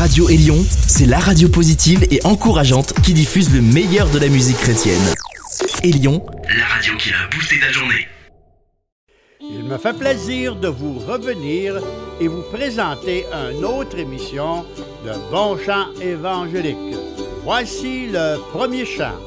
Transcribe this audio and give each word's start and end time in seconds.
Radio 0.00 0.30
Élion, 0.30 0.56
c'est 0.86 1.04
la 1.04 1.18
radio 1.18 1.46
positive 1.50 2.06
et 2.10 2.24
encourageante 2.24 2.94
qui 3.02 3.12
diffuse 3.12 3.52
le 3.52 3.60
meilleur 3.60 4.08
de 4.08 4.18
la 4.18 4.28
musique 4.28 4.56
chrétienne. 4.56 5.02
Élion, 5.84 6.24
la 6.58 6.64
radio 6.64 6.96
qui 6.96 7.10
a 7.10 7.28
boosté 7.30 7.60
ta 7.60 7.70
journée. 7.70 8.08
Il 9.42 9.62
me 9.64 9.76
fait 9.76 9.92
plaisir 9.92 10.56
de 10.56 10.68
vous 10.68 10.98
revenir 11.00 11.82
et 12.18 12.28
vous 12.28 12.40
présenter 12.50 13.26
une 13.52 13.62
autre 13.62 13.98
émission 13.98 14.64
de 15.04 15.12
Bon 15.30 15.58
Chant 15.58 15.92
évangélique. 16.00 16.96
Voici 17.44 18.06
le 18.10 18.38
premier 18.52 18.86
chant. 18.86 19.18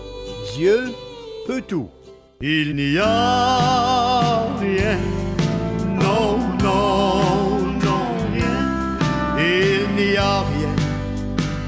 Dieu 0.56 0.92
peut 1.46 1.62
tout. 1.62 1.88
Il 2.42 2.76
n'y 2.76 2.98
a 2.98 4.48
rien, 4.60 4.98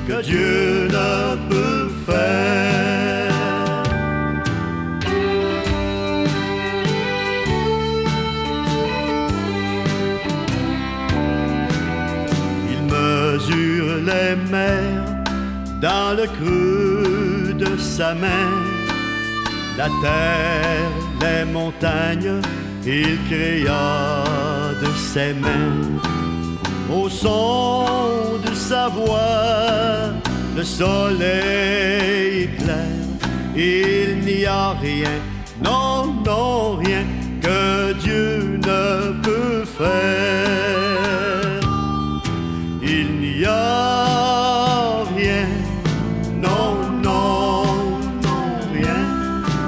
que 0.07 0.21
Dieu 0.21 0.87
ne 0.87 1.35
peut 1.49 1.89
faire. 2.05 3.33
Il 12.71 12.81
mesure 12.83 13.97
les 14.09 14.35
mers 14.51 15.05
dans 15.81 16.15
le 16.15 16.25
creux 16.37 17.53
de 17.53 17.77
sa 17.77 18.13
main 18.13 18.75
la 19.77 19.89
terre, 20.01 20.89
les 21.21 21.43
montagnes, 21.51 22.41
il 22.85 23.17
créa 23.29 24.23
de 24.81 24.87
ses 24.95 25.33
mains. 25.33 25.99
Au 26.89 27.09
son 27.09 28.39
de 28.65 28.69
sa 28.69 28.87
voix, 28.87 30.13
le 30.55 30.63
soleil 30.63 32.43
éclaire. 32.43 32.77
Il 33.55 34.19
n'y 34.25 34.45
a 34.45 34.71
rien, 34.81 35.17
non, 35.63 36.13
non, 36.25 36.77
rien 36.77 37.05
que 37.41 37.93
Dieu 37.93 38.59
ne 38.69 39.21
peut 39.21 39.65
faire. 39.65 39.95
Il 42.81 43.07
n'y 43.21 43.45
a 43.45 45.03
rien, 45.15 45.47
non, 46.41 46.75
non, 47.03 47.65
non, 48.23 48.49
rien. 48.73 49.03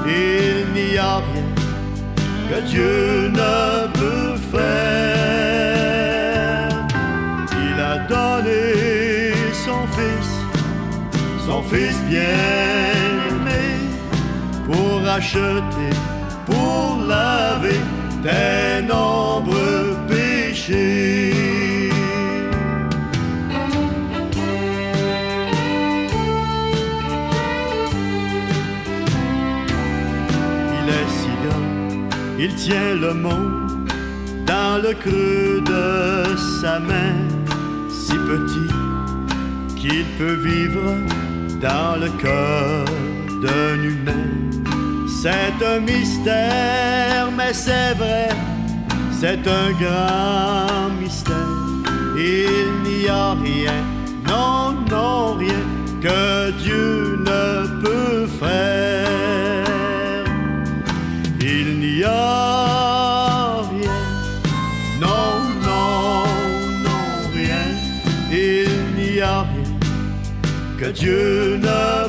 Il 0.06 0.56
n'y 0.74 0.98
a 0.98 1.16
rien 1.16 1.48
que 2.50 2.60
Dieu 2.68 3.17
pour 16.46 16.98
laver 17.08 17.80
tes 18.22 18.82
nombreux 18.86 19.96
péchés. 20.06 21.32
Il 30.72 30.88
est 30.88 31.10
si 31.18 31.32
grand, 31.44 32.08
il 32.38 32.54
tient 32.54 32.94
le 32.94 33.14
monde 33.14 33.88
dans 34.46 34.80
le 34.80 34.94
creux 34.94 35.60
de 35.66 36.36
sa 36.60 36.78
main, 36.78 37.18
si 37.90 38.14
petit 38.14 38.72
qu'il 39.76 40.04
peut 40.16 40.38
vivre 40.48 40.94
dans 41.60 41.96
le 42.00 42.08
cœur 42.22 42.84
d'un 43.42 43.82
humain. 43.82 44.47
C'est 45.20 45.66
un 45.66 45.80
mystère, 45.80 47.28
mais 47.36 47.52
c'est 47.52 47.94
vrai, 47.94 48.28
c'est 49.10 49.44
un 49.48 49.72
grand 49.72 50.90
mystère. 51.00 51.34
Il 52.16 52.88
n'y 52.88 53.08
a 53.08 53.32
rien, 53.32 53.82
non, 54.28 54.74
non, 54.88 55.34
rien 55.34 55.64
que 56.00 56.52
Dieu 56.62 57.18
ne 57.18 57.82
peut 57.82 58.28
faire. 58.28 60.24
Il 61.40 61.80
n'y 61.80 62.04
a 62.04 63.56
rien, 63.72 64.00
non, 65.00 65.42
non, 65.66 66.26
non, 66.84 67.04
rien. 67.34 67.66
Il 68.30 68.94
n'y 68.96 69.20
a 69.20 69.40
rien 69.40 69.78
que 70.78 70.92
Dieu 70.92 71.56
ne 71.56 72.06
peut 72.06 72.07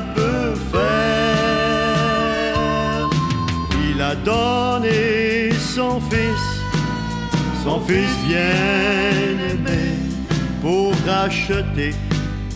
son 5.74 6.00
Fils, 6.00 6.46
son 7.64 7.80
Fils 7.80 8.14
bien-aimé, 8.26 9.82
pour 10.60 10.92
racheter, 11.06 11.94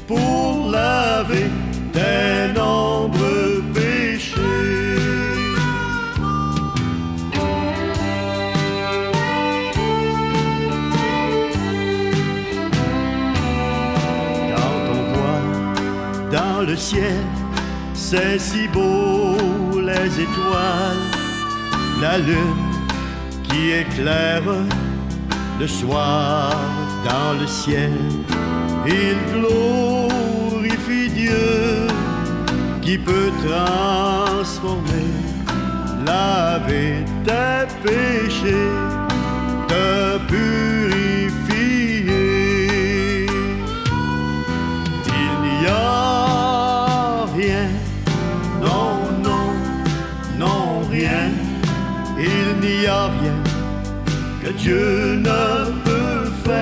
pour 0.06 0.70
laver 0.70 1.50
tes 1.92 2.52
nombreux 2.54 3.62
péchés. 3.72 4.40
Quand 14.50 14.84
on 14.96 15.02
voit 15.14 16.30
dans 16.30 16.62
le 16.66 16.76
ciel, 16.76 17.24
c'est 17.94 18.38
si 18.38 18.68
beau 18.68 19.36
les 19.80 20.20
étoiles, 20.20 21.13
la 22.04 22.18
lune 22.18 22.70
qui 23.44 23.60
éclaire 23.82 24.48
le 25.60 25.66
soir 25.66 26.50
dans 27.08 27.32
le 27.40 27.46
ciel. 27.46 27.98
Il 28.86 29.16
glorifie 29.32 31.08
Dieu 31.22 31.46
qui 32.82 32.96
peut 32.98 33.32
transformer, 33.46 35.12
laver 36.10 36.94
tes 37.28 37.64
péchés, 37.84 38.70
te 39.70 40.18
purifier. 40.30 41.03
Que 54.44 54.50
Dieu 54.50 55.16
ne 55.16 55.70
peut 55.84 56.30
faire. 56.44 56.60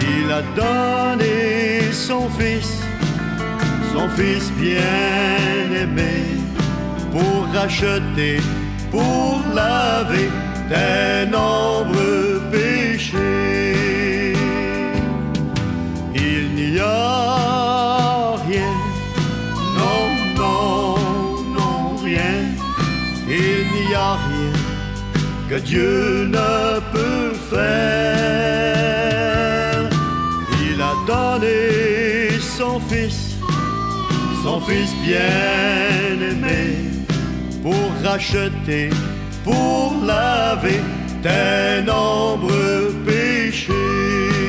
Il 0.00 0.30
a 0.30 0.42
donné 0.54 1.90
son 1.92 2.28
Fils, 2.38 2.82
son 3.92 4.08
Fils 4.10 4.52
bien-aimé, 4.52 6.16
pour 7.12 7.48
racheter, 7.54 8.40
pour 8.90 9.40
laver 9.54 10.30
tes 10.68 11.26
nombreux 11.30 11.99
Dieu 25.64 26.26
ne 26.26 26.80
peut 26.92 27.34
faire. 27.50 27.90
Il 30.62 30.80
a 30.80 30.94
donné 31.06 32.30
son 32.40 32.80
Fils, 32.80 33.36
son 34.42 34.60
Fils 34.60 34.94
bien-aimé, 35.04 36.90
pour 37.62 37.92
racheter, 38.02 38.90
pour 39.44 39.94
laver 40.04 40.80
tes 41.22 41.82
nombreux 41.82 42.94
péchés. 43.06 44.39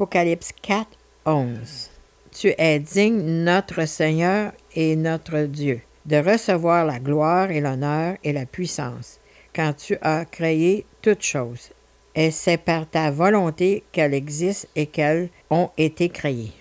Apocalypse 0.00 0.52
4, 0.62 0.86
11. 1.26 1.90
Tu 2.30 2.54
es 2.56 2.78
digne, 2.78 3.20
notre 3.20 3.84
Seigneur 3.84 4.52
et 4.76 4.94
notre 4.94 5.40
Dieu, 5.40 5.80
de 6.06 6.18
recevoir 6.18 6.84
la 6.84 7.00
gloire 7.00 7.50
et 7.50 7.60
l'honneur 7.60 8.14
et 8.22 8.32
la 8.32 8.46
puissance, 8.46 9.18
quand 9.52 9.72
tu 9.76 9.98
as 10.00 10.24
créé 10.24 10.86
toutes 11.02 11.24
choses. 11.24 11.70
Et 12.14 12.30
c'est 12.30 12.58
par 12.58 12.88
ta 12.88 13.10
volonté 13.10 13.82
qu'elles 13.90 14.14
existent 14.14 14.68
et 14.76 14.86
qu'elles 14.86 15.30
ont 15.50 15.70
été 15.76 16.10
créées. 16.10 16.52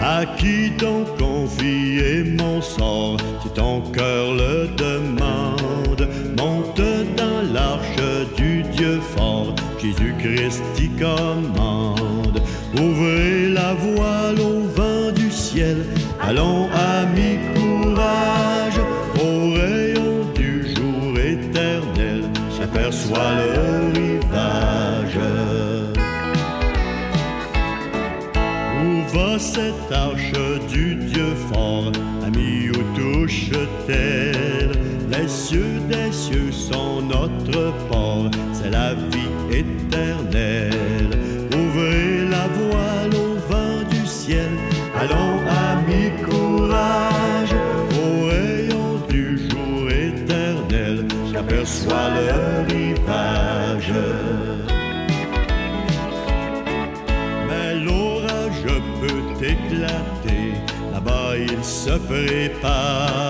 À 0.00 0.24
qui 0.38 0.70
donc 0.78 1.18
confier 1.18 2.22
mon 2.22 2.62
sort? 2.62 3.16
Si 3.42 3.48
ton 3.54 3.80
cœur 3.90 4.34
le 4.34 4.68
demande 4.76 5.45
Jésus-Christ 9.86 10.62
y 10.80 10.88
commande. 10.98 12.42
Ouvrez 12.74 13.48
la 13.50 13.74
voile 13.74 14.40
au 14.40 14.62
vent 14.74 15.12
du 15.14 15.30
ciel, 15.30 15.76
allons 16.20 16.68
amis, 16.72 17.38
courage, 17.54 18.80
au 19.14 19.52
rayon 19.54 20.24
du 20.34 20.74
jour 20.74 21.16
éternel, 21.16 22.24
s'aperçoit 22.58 23.34
le 23.54 23.64
rivage. 23.98 25.20
Où 28.82 28.90
va 29.16 29.38
cette 29.38 29.92
arche 29.92 30.32
du 30.68 30.96
Dieu 30.96 31.30
fort, 31.52 31.92
ami, 32.26 32.70
où 32.70 32.82
touche-t-elle? 32.98 34.72
Les 35.12 35.28
cieux 35.28 35.78
des 35.88 36.10
cieux 36.12 36.50
sont 36.50 37.00
notre 37.02 37.72
port, 37.88 38.05
Ouvrez 41.54 42.28
la 42.28 42.46
voile 42.58 43.14
au 43.14 43.34
vent 43.48 43.82
du 43.90 44.02
ciel, 44.06 44.50
allons 45.00 45.38
amis, 45.68 46.10
courage, 46.28 47.54
au 48.02 48.08
rayon 48.26 48.90
du 49.08 49.24
jour 49.48 49.80
éternel, 49.90 50.96
j'aperçois 51.32 52.08
le 52.16 52.28
rivage. 52.72 53.94
Mais 57.48 57.74
l'orage 57.86 58.66
peut 59.00 59.26
éclater, 59.44 60.46
là-bas 60.92 61.32
il 61.38 61.62
se 61.64 61.94
prépare, 62.10 63.25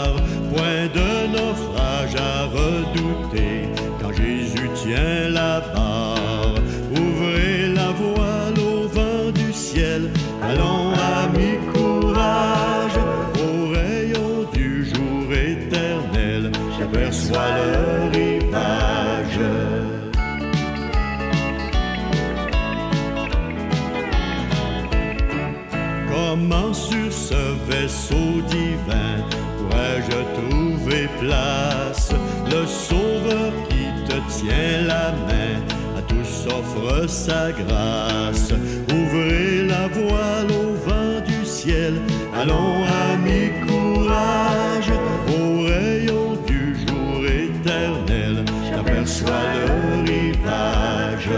Le 31.28 32.66
Sauveur 32.66 33.52
qui 33.68 33.86
te 34.08 34.14
tient 34.30 34.86
la 34.86 35.10
main, 35.26 35.58
à 35.98 36.02
tous 36.02 36.46
offre 36.46 37.08
sa 37.08 37.50
grâce. 37.50 38.52
Ouvrez 38.92 39.66
la 39.66 39.88
voile 39.88 40.50
au 40.50 40.74
vent 40.88 41.20
du 41.26 41.44
ciel, 41.44 41.94
allons 42.32 42.84
amis, 43.12 43.50
courage, 43.66 44.92
au 45.28 45.64
rayon 45.64 46.38
du 46.46 46.76
jour 46.86 47.26
éternel, 47.26 48.44
j'aperçois 48.70 49.46
le 49.66 50.08
rivage. 50.08 51.30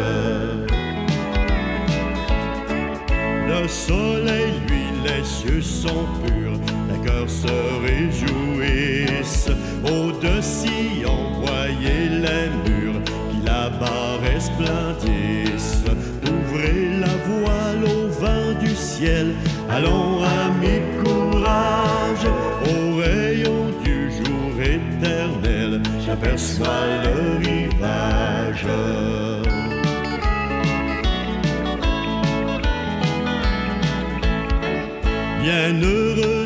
Le 3.48 3.66
soleil, 3.66 4.52
lui, 4.68 4.84
les 5.04 5.24
cieux 5.24 5.62
sont 5.62 6.06
purs, 6.26 6.60
les 6.98 7.08
cœurs 7.08 7.28
se 7.28 7.46
réjouissent. 7.82 9.50
Au-dessus, 9.84 11.06
on 11.06 11.40
voyait 11.40 12.08
les 12.08 12.70
murs 12.70 13.00
qui 13.30 13.44
là-bas 13.44 14.18
resplendissent. 14.22 15.84
Ouvrez 16.24 16.98
la 17.00 17.14
voile 17.26 17.84
au 17.84 18.08
vent 18.08 18.58
du 18.60 18.74
ciel, 18.74 19.34
allons 19.70 20.22
amis, 20.22 20.82
courage, 21.04 22.26
au 22.64 22.96
rayon 22.96 23.66
du 23.84 24.10
jour 24.10 24.52
éternel, 24.60 25.82
j'aperçois 26.04 26.86
le 27.04 27.38
rivage. 27.38 28.66
Bienheureux 35.42 36.37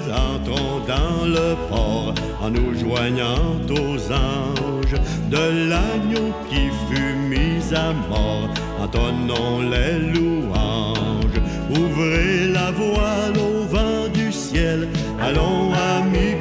le 1.33 1.57
port 1.69 2.15
en 2.43 2.51
nous 2.51 2.79
joignant 2.79 3.57
aux 3.71 3.99
anges 4.13 4.99
de 5.31 5.71
l'agneau 5.71 6.29
qui 6.49 6.65
fut 6.87 7.15
mis 7.33 7.63
à 7.75 7.93
mort. 8.11 8.49
Entonnons 8.81 9.63
les 9.73 9.99
louanges. 10.15 11.41
Ouvrez 11.71 12.49
la 12.49 12.71
voile 12.73 13.37
au 13.39 13.65
vent 13.75 14.09
du 14.13 14.31
ciel. 14.31 14.89
Allons 15.21 15.73
amis, 15.73 16.32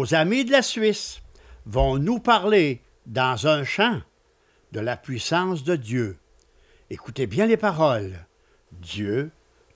Nos 0.00 0.14
amis 0.14 0.46
de 0.46 0.50
la 0.50 0.62
Suisse 0.62 1.20
vont 1.66 1.98
nous 1.98 2.20
parler 2.20 2.80
dans 3.04 3.46
un 3.46 3.64
chant 3.64 4.00
de 4.72 4.80
la 4.80 4.96
puissance 4.96 5.62
de 5.62 5.76
Dieu. 5.76 6.16
Écoutez 6.88 7.26
bien 7.26 7.44
les 7.44 7.58
paroles. 7.58 8.24
Dieu 8.72 9.30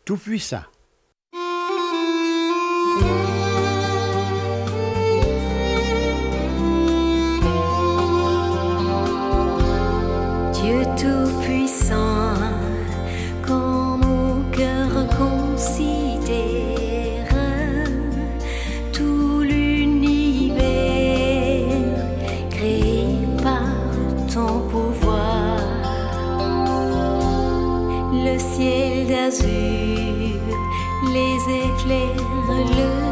Tout-Puissant. 0.07 0.65
Les 31.13 31.39
éclairs, 31.49 32.15
le 32.47 33.04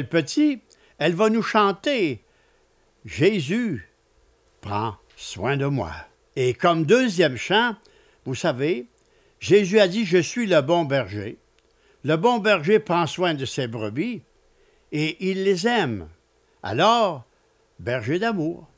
petit, 0.00 0.60
elle 0.98 1.14
va 1.14 1.30
nous 1.30 1.42
chanter 1.42 2.24
Jésus, 3.04 3.88
prends 4.60 4.96
soin 5.16 5.56
de 5.56 5.66
moi. 5.66 5.92
Et 6.36 6.54
comme 6.54 6.84
deuxième 6.84 7.36
chant, 7.36 7.74
vous 8.24 8.34
savez, 8.34 8.86
Jésus 9.40 9.80
a 9.80 9.88
dit 9.88 10.04
Je 10.04 10.18
suis 10.18 10.46
le 10.46 10.60
bon 10.62 10.84
berger. 10.84 11.38
Le 12.04 12.16
bon 12.16 12.38
berger 12.38 12.78
prend 12.78 13.06
soin 13.06 13.34
de 13.34 13.44
ses 13.44 13.66
brebis 13.66 14.22
et 14.92 15.30
il 15.30 15.44
les 15.44 15.66
aime. 15.66 16.08
Alors, 16.62 17.24
berger 17.78 18.18
d'amour. 18.18 18.68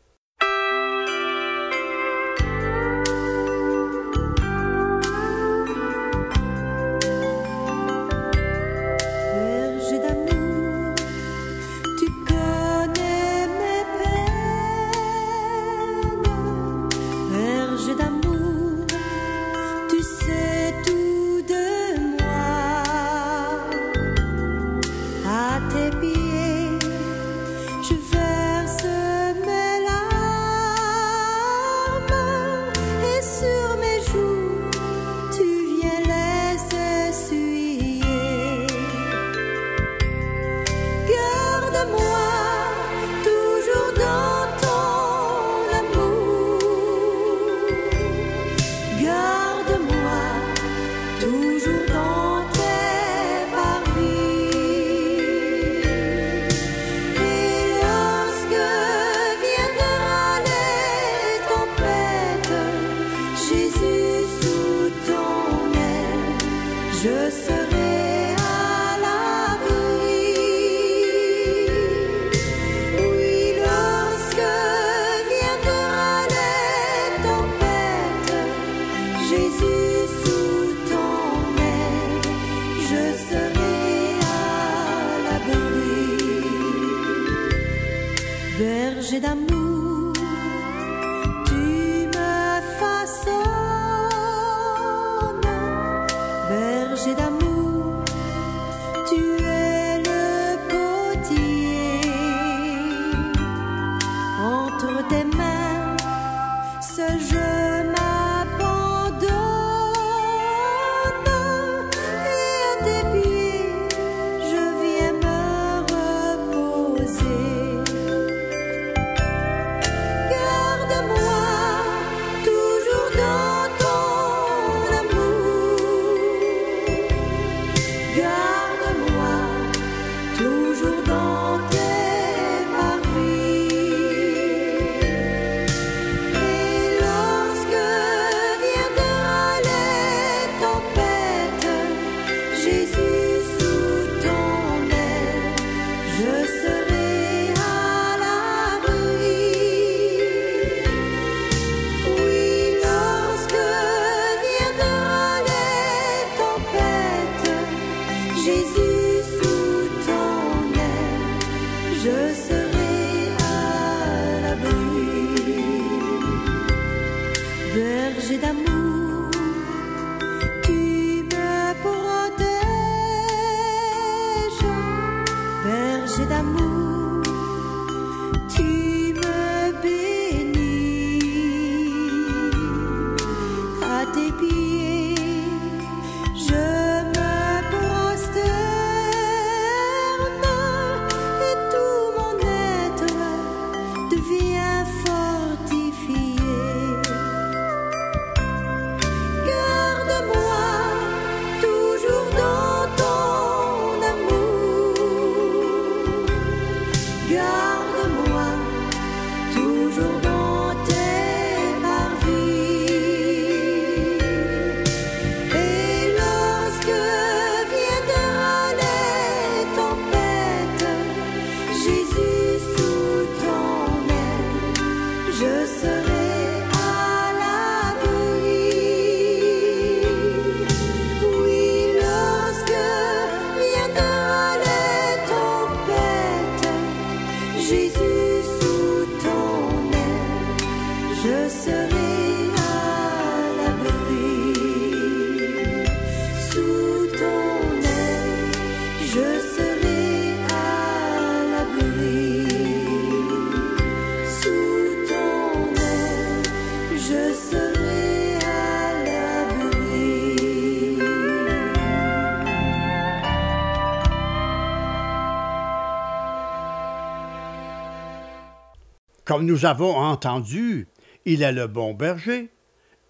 Nous 269.43 269.67
avons 269.67 269.97
entendu, 269.97 270.87
il 271.25 271.43
est 271.43 271.53
le 271.53 271.67
bon 271.67 271.95
berger. 271.95 272.51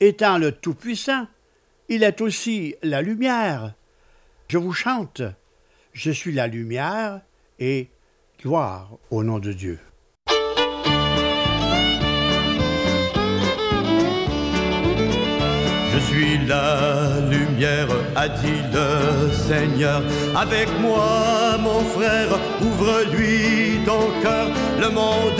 Étant 0.00 0.38
le 0.38 0.52
Tout-Puissant, 0.52 1.26
il 1.88 2.02
est 2.02 2.20
aussi 2.20 2.74
la 2.82 3.02
lumière. 3.02 3.74
Je 4.48 4.58
vous 4.58 4.72
chante, 4.72 5.22
je 5.92 6.10
suis 6.10 6.32
la 6.32 6.46
lumière 6.46 7.20
et 7.58 7.88
gloire 8.40 8.90
au 9.10 9.22
nom 9.24 9.38
de 9.38 9.52
Dieu. 9.52 9.78
Je 15.92 15.98
suis 16.00 16.46
la 16.46 17.20
lumière, 17.30 17.88
a 18.14 18.28
dit 18.28 18.62
le 18.72 19.32
Seigneur. 19.32 20.02
Avec 20.36 20.68
moi, 20.80 21.56
mon 21.60 21.80
frère, 21.80 22.38
ouvre-lui 22.60 23.84
ton 23.84 24.10
cœur. 24.22 24.48
Le 24.80 24.90
monde 24.90 25.33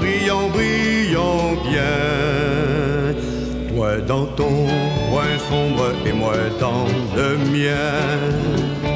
brillant, 0.00 0.48
brillant 0.48 1.54
bien. 1.68 3.14
Toi 3.74 3.96
dans 4.06 4.26
ton 4.26 4.66
coin 5.10 5.38
sombre 5.48 5.92
et 6.06 6.12
moi 6.12 6.34
dans 6.58 6.86
le 7.16 7.38
mien. 7.52 8.89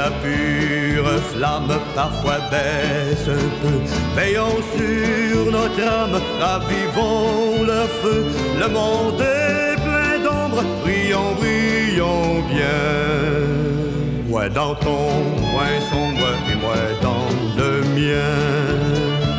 La 0.00 0.10
pure 0.22 1.12
flamme 1.32 1.72
parfois 1.94 2.40
baisse 2.50 3.26
un 3.28 3.48
peu, 3.60 3.78
veillons 4.16 4.60
sur 4.74 5.52
notre 5.56 5.82
âme, 6.00 6.16
ravivons 6.40 7.62
le 7.70 7.82
feu. 8.00 8.24
Le 8.62 8.68
monde 8.68 9.20
est 9.20 9.76
plein 9.86 10.16
d'ombre, 10.24 10.62
brillons, 10.82 11.32
brillons 11.40 12.42
bien. 12.52 12.82
Moi 14.28 14.48
dans 14.48 14.74
ton 14.86 15.06
coin 15.50 15.74
sombre 15.90 16.28
et 16.50 16.56
moi 16.64 16.80
dans 17.06 17.28
le 17.58 17.70
mien. 17.96 19.29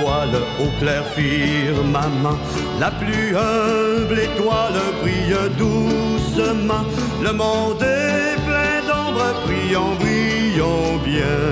Voile 0.00 0.36
au 0.60 0.70
clair 0.78 1.04
firmament, 1.16 2.38
la 2.80 2.90
plus 2.90 3.36
humble 3.36 4.18
étoile 4.18 4.80
brille 5.00 5.36
doucement. 5.58 6.84
Le 7.22 7.32
monde 7.32 7.82
est 7.82 8.36
plein 8.46 8.80
d'ombre, 8.88 9.26
brillons, 9.44 9.94
brillons 10.00 10.98
bien. 11.04 11.42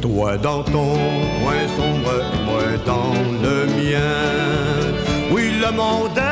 Toi 0.00 0.36
dans 0.36 0.62
ton 0.62 0.94
coin 1.38 1.62
sombre 1.76 2.14
et 2.34 2.44
moi 2.44 2.64
dans 2.84 3.14
le 3.42 3.66
mien. 3.66 4.20
Oui, 5.30 5.44
le 5.60 5.70
monde 5.72 6.16
est 6.16 6.31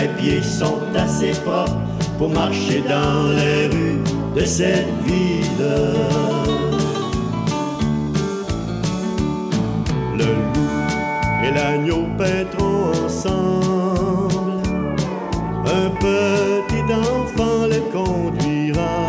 mes 0.00 0.08
pieds 0.08 0.42
sont 0.42 0.80
assez 0.94 1.32
propres 1.44 1.76
pour 2.18 2.30
marcher 2.30 2.82
dans 2.88 3.28
les 3.36 3.66
rues 3.66 4.02
de 4.34 4.44
cette 4.44 4.88
ville. 5.04 5.66
Le 10.16 10.24
loup 10.24 11.44
et 11.44 11.50
l'agneau 11.52 12.06
paîtront 12.18 12.92
ensemble. 13.04 14.62
Un 15.66 15.90
petit 16.06 16.86
enfant 16.92 17.66
les 17.70 17.84
conduira. 17.92 19.06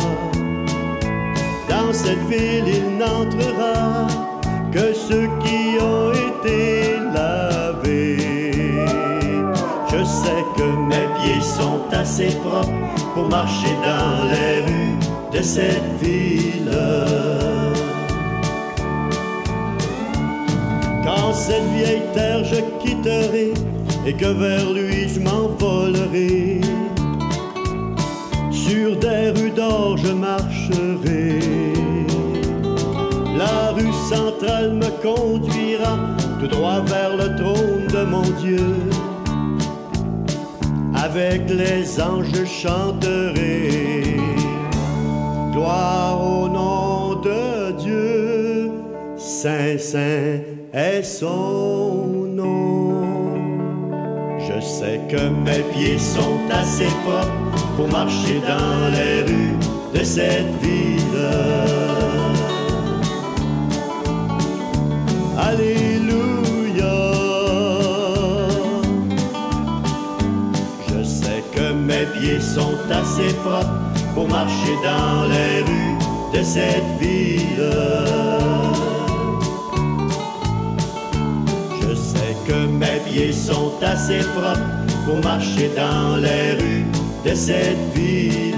Dans 1.70 1.94
cette 1.94 2.26
ville, 2.30 2.68
il 2.68 2.98
n'entrera 2.98 4.08
que 4.72 4.94
ceux 4.94 5.30
qui 5.44 5.78
ont 5.82 6.11
sont 11.62 11.82
assez 11.92 12.32
propres 12.44 12.72
pour 13.14 13.30
marcher 13.30 13.74
dans 13.90 14.16
les 14.34 14.54
rues 14.68 14.98
de 15.36 15.42
cette 15.42 15.92
ville. 16.02 16.78
Quand 21.06 21.34
cette 21.34 21.70
vieille 21.76 22.08
terre 22.14 22.44
je 22.44 22.60
quitterai 22.82 23.54
et 24.08 24.14
que 24.14 24.32
vers 24.44 24.70
lui 24.72 25.08
je 25.14 25.20
m'envolerai, 25.20 26.62
sur 28.52 28.98
des 28.98 29.30
rues 29.36 29.56
d'or 29.60 29.98
je 29.98 30.12
marcherai. 30.28 31.40
La 33.42 33.72
rue 33.78 33.96
centrale 34.10 34.74
me 34.74 34.90
conduira 35.02 35.94
tout 36.40 36.48
droit 36.48 36.82
vers 36.94 37.16
le 37.22 37.28
trône 37.40 37.88
de 37.88 38.04
mon 38.14 38.28
Dieu. 38.44 38.68
Avec 41.04 41.50
les 41.50 42.00
anges 42.00 42.28
je 42.32 42.46
chanterai. 42.46 44.18
Gloire 45.52 46.22
au 46.22 46.48
nom 46.48 47.16
de 47.22 47.72
Dieu, 47.82 48.72
Saint, 49.18 49.80
Saint 49.80 50.42
est 50.72 51.02
son 51.02 52.06
nom. 52.36 52.94
Je 54.38 54.62
sais 54.62 55.00
que 55.10 55.28
mes 55.46 55.64
pieds 55.74 55.98
sont 55.98 56.40
assez 56.52 56.92
propres 57.04 57.66
pour 57.76 57.88
marcher 57.88 58.40
dans 58.48 58.90
les 58.96 59.24
rues 59.24 59.58
de 59.96 60.04
cette 60.04 60.54
ville. 60.62 61.02
Alléluia. 65.36 65.81
Assez 72.92 73.34
propres 73.44 73.70
pour 74.14 74.28
marcher 74.28 74.76
dans 74.84 75.28
les 75.28 75.64
rues 75.64 75.98
de 76.34 76.44
cette 76.44 76.92
ville. 77.00 77.72
Je 81.82 81.96
sais 81.96 82.36
que 82.48 82.66
mes 82.68 83.00
pieds 83.06 83.34
sont 83.34 83.74
assez 83.82 84.20
propres 84.20 84.60
pour 85.06 85.24
marcher 85.24 85.72
dans 85.76 86.18
les 86.18 86.62
rues 86.62 86.86
de 87.26 87.34
cette 87.34 87.94
ville. 87.96 88.52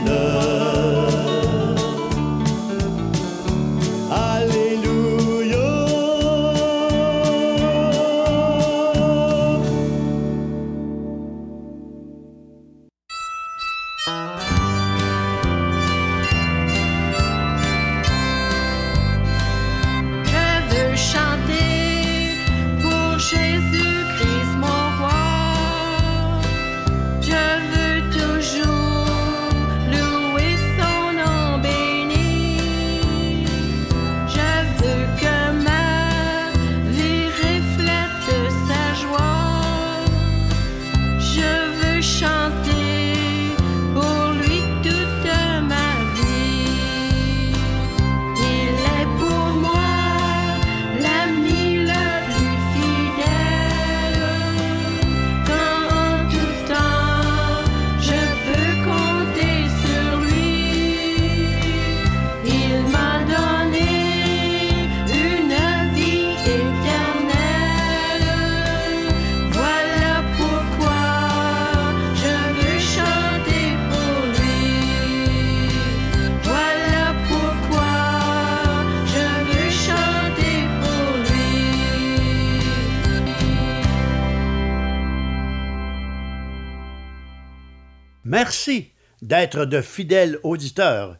D'être 89.34 89.66
de 89.66 89.82
fidèles 89.82 90.40
auditeurs 90.44 91.18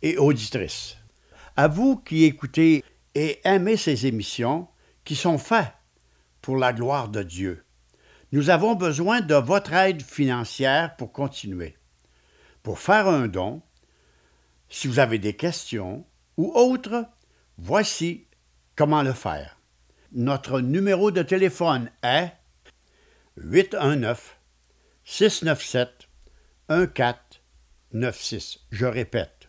et 0.00 0.16
auditrices. 0.16 0.96
À 1.58 1.68
vous 1.68 1.98
qui 1.98 2.24
écoutez 2.24 2.82
et 3.14 3.38
aimez 3.44 3.76
ces 3.76 4.06
émissions 4.06 4.66
qui 5.04 5.14
sont 5.14 5.36
faites 5.36 5.74
pour 6.40 6.56
la 6.56 6.72
gloire 6.72 7.10
de 7.10 7.22
Dieu. 7.22 7.62
Nous 8.32 8.48
avons 8.48 8.76
besoin 8.76 9.20
de 9.20 9.34
votre 9.34 9.74
aide 9.74 10.00
financière 10.00 10.96
pour 10.96 11.12
continuer. 11.12 11.76
Pour 12.62 12.78
faire 12.78 13.06
un 13.06 13.28
don, 13.28 13.60
si 14.70 14.88
vous 14.88 14.98
avez 14.98 15.18
des 15.18 15.36
questions 15.36 16.06
ou 16.38 16.50
autres, 16.54 17.04
voici 17.58 18.26
comment 18.74 19.02
le 19.02 19.12
faire. 19.12 19.60
Notre 20.12 20.62
numéro 20.62 21.10
de 21.10 21.22
téléphone 21.22 21.90
est 22.02 22.32
819 23.36 24.38
697 25.04 26.08
1496. 27.92 28.60
Je 28.70 28.86
répète, 28.86 29.48